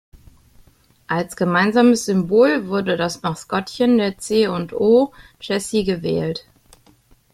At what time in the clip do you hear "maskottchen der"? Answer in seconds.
3.21-4.17